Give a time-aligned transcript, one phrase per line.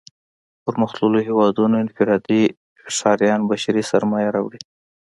[0.63, 2.43] پرمختلليو هېوادونو انفرادي
[2.95, 4.59] ښاريان بشري سرمايه راوړي.